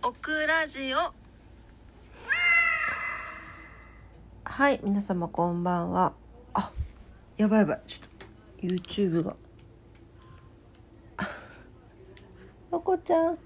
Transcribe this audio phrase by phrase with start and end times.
[0.00, 0.98] オクラジオ。
[4.44, 6.14] はい皆様こんばんは。
[6.54, 6.70] あ
[7.36, 7.80] やばいやばい。
[7.84, 8.26] ちょっと
[8.64, 9.34] YouTube が。
[12.70, 13.38] ロコちゃん。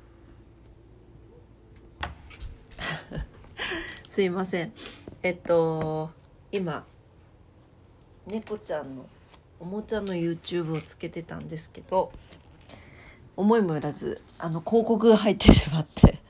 [4.11, 4.75] すいません。
[5.23, 6.11] えっと
[6.53, 6.85] 今
[8.27, 9.09] 猫ちゃんの
[9.59, 12.13] おもちゃの YouTube をつけてたんですけど
[13.37, 16.21] 思いもよらずあの広告が入ってしまって。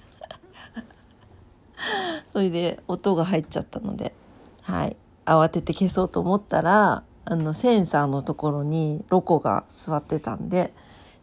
[2.33, 4.15] それで音が入っちゃったので
[4.63, 4.97] はい。
[5.25, 10.73] 慌てて消そうと思ったらあのセンサーのところにロコが座ってたんで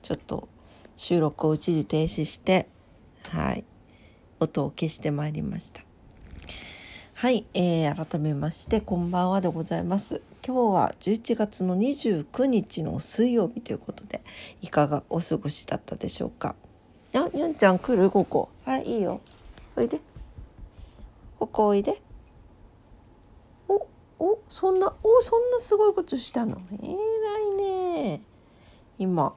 [0.02, 0.48] ちょっと
[0.96, 2.70] 収録を一時停止して
[3.30, 3.66] はい。
[4.40, 5.82] 音を消してまいりました。
[7.14, 10.22] はい、えー、改めましてこんばんはでございます。
[10.46, 14.22] 今日は11月の29日の水曜日ということで
[14.62, 16.56] いかがお過ごしだったでしょうか？
[17.14, 18.10] あにゅんちゃん来る？
[18.10, 18.48] ここ。
[18.64, 19.20] はいいいよ。
[19.76, 20.00] おいで。
[21.40, 22.02] ここおいで
[23.70, 23.88] お
[24.20, 26.92] おそんなおそんなすごいことしたのえら
[27.40, 28.22] いね
[28.98, 29.34] 今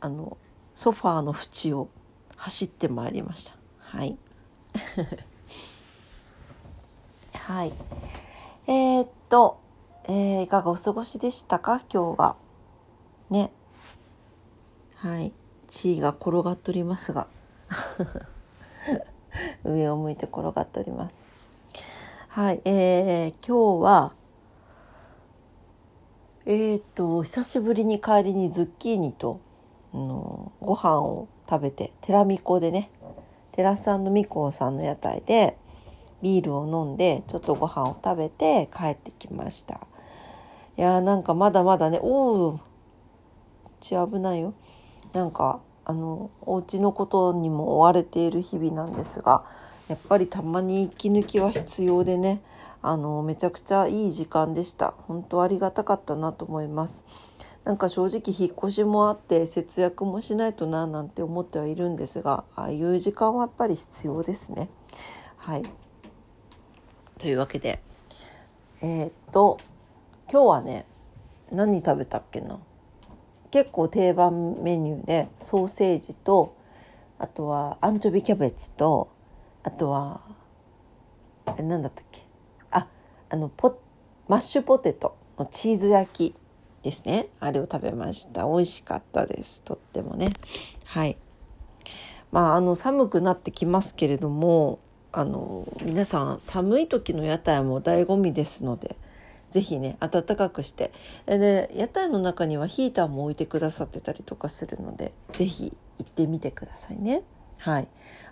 [0.00, 0.36] あの
[0.74, 1.88] ソファーの縁を
[2.34, 4.18] 走ってまいりましたはい
[7.34, 7.72] はい
[8.66, 9.60] えー、っと、
[10.08, 12.36] えー、いかがお過ごしでしたか今日は
[13.30, 13.52] ね
[14.96, 15.32] はい
[15.68, 17.28] 地位が転がっておりますが
[19.62, 21.33] 上を向いて転がっております
[22.34, 24.12] はいえー、今日は
[26.46, 29.40] えー、っと久しぶりに帰りにズッキーニと
[29.92, 32.90] のご飯を食べて寺ミコでね
[33.52, 35.56] 寺さんのみこさんの屋台で
[36.22, 39.86] ビールを飲んでちょっとご飯を食べて帰ってきました。
[40.76, 42.60] いやーなんかまだまだねおお
[43.78, 44.54] 血危ないよ。
[45.12, 49.44] なんかあのお家のことにも追われている日々なんですが
[49.88, 52.42] やっぱりたまに息抜きは必要でね
[52.82, 54.94] あのめちゃくちゃいい時間でした。
[55.06, 57.04] 本当ありがたかったなと思います。
[57.64, 64.68] なんか正直引っ越しもあって節約もしないとななんて思ってはいるんですがああいう時間はやっぱり必要ですね。
[65.38, 65.62] はい。
[67.16, 67.80] というわけで。
[68.82, 69.58] えー、っと
[70.30, 70.84] 今日はね
[71.50, 72.58] 何食べたっけな？
[73.50, 76.56] 結構定番メニューでソーセージと
[77.18, 79.08] あとはアンチョビキャベツと
[79.64, 80.20] あとは
[81.46, 82.22] あれ何だったっけ？
[82.70, 82.86] あ
[83.30, 83.80] あのポ
[84.28, 86.34] マッシュポテトのチーズ焼き
[86.82, 87.28] ですね。
[87.40, 88.44] あれを食べました。
[88.44, 89.62] 美味しかったです。
[89.62, 90.32] とってもね。
[90.84, 91.16] はい。
[92.30, 94.80] まああの寒くなってきますけれども
[95.12, 98.96] あの皆さん寒い時の屋台も醍醐味ですので
[99.50, 100.92] 是非ね暖かくして。
[101.26, 107.22] で屋台の中にはヒーターも置いてくださってたりとかするので是非行ってみてくださいね。
[107.64, 107.88] はい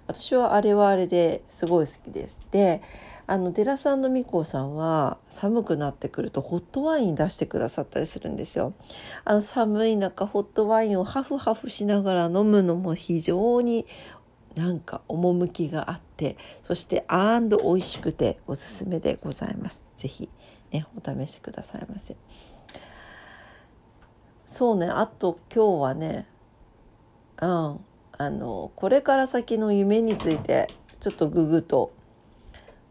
[0.09, 2.83] 私はあれはあれですごい好きですで
[3.27, 8.75] あの寺さんのみこさんは寒くなってくるとホットワイン出してくださったりするんですよ。
[9.25, 13.87] あの寒い中ホットワインをハフハフしながら飲むのも非常に
[14.55, 19.83] なんか趣があってそしてアンド美味しくておすすめでございます。
[19.97, 20.29] ぜひ
[20.71, 22.17] ねお試しくださいませ。
[24.45, 26.27] そうねあと今日はね
[27.41, 27.81] うん
[28.19, 30.69] あのこれから先の夢について
[31.01, 31.93] ちょっとググと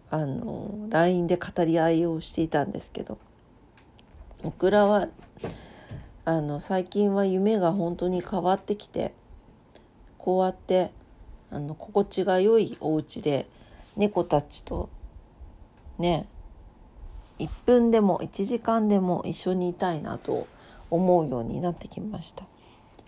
[0.10, 3.18] あの LINE で語り合いをしていたんですけど
[4.44, 5.08] オクラは
[6.26, 9.14] あの最近は夢が本当に変わってきて
[10.18, 10.92] こうやって
[11.50, 13.48] あの心地が良いお家で
[13.96, 14.90] 猫たちと
[15.98, 16.28] ね
[17.40, 20.48] 1分でも1時間でも一緒にいたいなと
[20.90, 22.46] 思うようになってきました。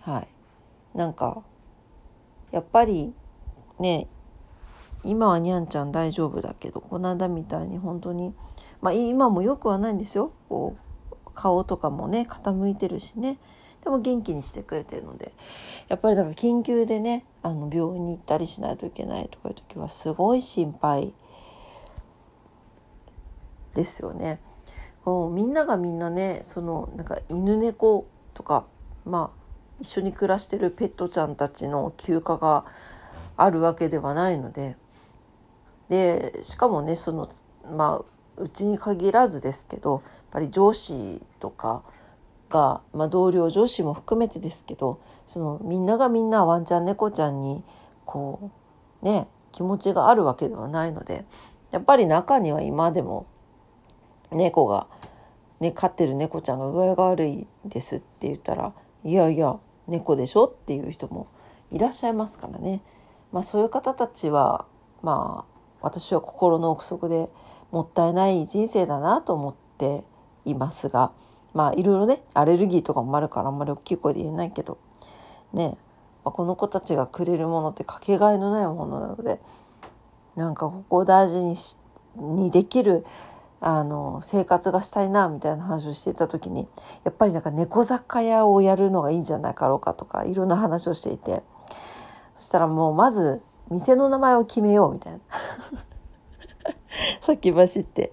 [0.00, 0.28] はい、
[0.98, 1.42] なんか
[2.54, 3.12] やっぱり
[3.80, 4.06] ね
[5.02, 8.32] 今はにゃんちゃん大丈夫だけどこの間みたいに本当に
[8.80, 10.32] まあ今もよくはないんですよ。
[10.48, 10.76] こ
[11.26, 13.38] う顔とかもね傾いてるしね。
[13.82, 15.32] でも元気にしてくれてるので。
[15.88, 21.12] やっぱりだから緊急でねあの病院に行ったりしないといけないとかいう時はすごい心配
[23.74, 24.40] ですよね。
[25.04, 28.64] こうみんながみんなねそのなんか犬猫とか
[29.04, 29.43] まあ
[29.80, 32.64] 一緒に暮らしてるペットちゃんたちの休暇が
[33.36, 34.76] あるわけではないので。
[35.88, 37.28] でしかもねその
[37.70, 41.82] まあうちに限らずですけどやっぱり上司とか
[42.50, 47.62] が、まあ、同僚上司も含めてですけどそのみんながみんなワンちゃん猫ちゃんに
[48.04, 48.50] こ
[49.02, 51.24] うね気持ちがあるわけではないので
[51.70, 53.26] やっぱり中には今でも
[54.30, 54.88] 猫が、
[55.60, 58.72] ね、飼ってる猫ちゃんが具合が悪いですって言ったら
[59.04, 59.56] いやいや
[59.86, 61.28] 猫でしょっていう人も
[61.70, 62.80] いらっしゃいますからね。
[63.32, 64.64] まあ、そういう方たちは
[65.02, 67.28] まあ私は心の奥底で
[67.70, 70.04] もったいない人生だなと思って
[70.44, 71.12] いますが
[71.52, 74.78] まあいろいろねアレルギーとかもあるからあんまり大きい声で言えないけど
[75.52, 75.76] ね
[76.22, 79.40] この子たちがくれるものってかけがえのないものなので
[80.36, 81.76] なんかここを大事にし
[82.16, 83.04] にできる
[83.66, 86.68] あの生活がしたいなみたいな話をしていた時に
[87.02, 91.42] やっぱりなんか猫雑貨屋をやるのがいいんじゃないかろうかとかいろんな話をしていて。
[92.36, 93.40] そしたらもうまず
[93.70, 95.20] 店の名前を決めようみたいな。
[97.22, 98.12] 先走って。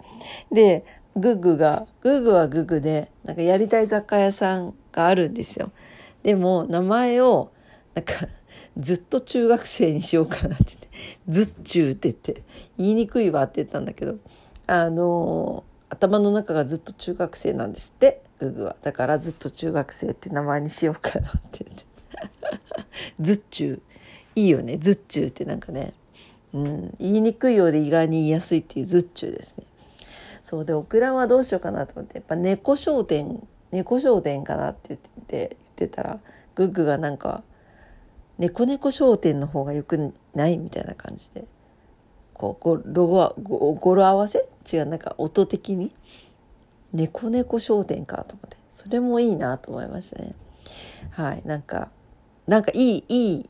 [0.51, 0.85] で
[1.17, 5.71] グッグがグッグはグッグでなんかやりたい雑貨屋さんがあるんですよ。
[6.23, 7.51] でも名前を
[7.93, 8.13] なんか
[8.77, 10.89] ずっと中学生にしようかなって言って、
[11.27, 12.43] ずっちゅうって言って、
[12.77, 14.15] 言いにくいわって言ったんだけど、
[14.67, 18.75] あの頭の中がずっと中学生なんですって、ググは。
[18.81, 21.85] だからずっと中学生って名前にしようかなって言って。
[23.19, 23.81] ずっちゅう。
[24.35, 25.93] いいよね、ずっちゅうってなんかね。
[26.53, 29.65] うん、言いにくいようで意外に言いやすいっていうずっちゅうですね。
[30.41, 36.19] そうで、オクラはどうしようかなと思って、やっぱ猫商店、猫商店かなって言って言ってたら、
[36.55, 37.43] グッグがなんか、
[38.41, 41.45] 猫猫商店の方がよくないみたいな感じで
[42.33, 45.91] こう語呂は語呂合わせ違うなんか音的に？
[46.93, 48.57] 猫猫商店かと思って。
[48.71, 50.33] それもいいなと思いましたね。
[51.11, 51.41] はい。
[51.45, 51.89] なんか
[52.47, 53.49] なんかいいいい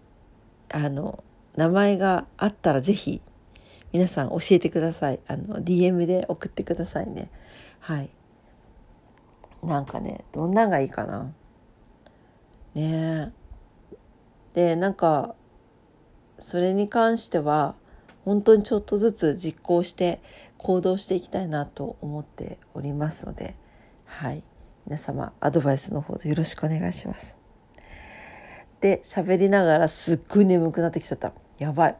[0.70, 1.24] あの
[1.56, 3.22] 名前があったら是非
[3.92, 5.20] 皆さん教えてください。
[5.28, 7.30] あの DM で送ってくださいね。
[7.80, 8.10] はい。
[9.64, 11.32] なんかねどんなんがいいかな？
[12.74, 13.32] ねえ。
[14.54, 15.36] でなんか
[16.40, 17.76] それに関しては
[18.26, 20.22] 本当にちょっとずつ実行して
[20.62, 23.56] 行動していきたいなと思っておりますので
[24.06, 24.44] はい
[24.86, 27.38] 皆様アドバイスの方でよろしくお願いします。
[28.80, 31.98] で喋りながらすっごい眠くなってきちゃったやばい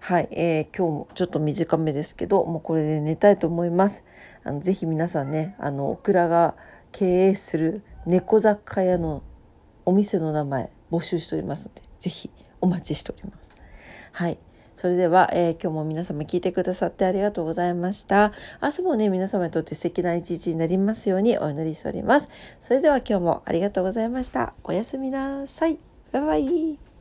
[0.00, 4.04] はい、えー、今日もちょっと短めですけどもうこれで寝たいと思います
[4.42, 6.54] あのぜひ皆さんねあのオクラが
[6.92, 9.22] 経営する猫雑貨屋の
[9.84, 12.30] お店の名前募集しておりますので、ぜひ
[12.60, 13.50] お待ちしております。
[14.12, 14.38] はい。
[14.74, 18.32] それでは、えー、今日も皆様聞いてくださってありがとうございました。
[18.62, 22.28] 明日もね、皆様にとって素敵な一日になりますようにお祈りしております。
[22.60, 24.54] それでは今日もありがとうございました。
[24.64, 25.78] おやすみなさい。
[26.12, 26.93] バイバイ。